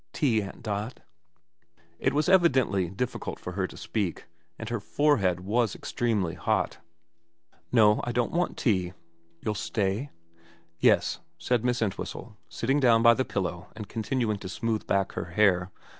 [0.13, 1.01] Tea, Aunt Dot?'
[1.99, 4.25] It was evidently difficult for her to speak,
[4.57, 6.79] and her forehead was extremely hot.
[7.55, 8.93] 4 No, I don't want tea.'
[9.41, 10.43] You'll stay?' 4
[10.79, 15.25] Yes,' said Miss Entwhistle, sitting down by the pillow and continuing to smooth back her
[15.25, 15.69] hair.